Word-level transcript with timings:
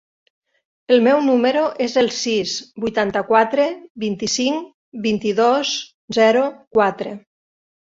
El 0.95 1.03
meu 1.07 1.19
número 1.25 1.61
es 1.89 1.99
el 2.03 2.09
sis, 2.21 2.55
vuitanta-quatre, 2.87 3.69
vint-i-cinc, 4.07 4.67
vint-i-dos, 5.09 5.79
zero, 6.23 6.53
quatre. 6.77 7.19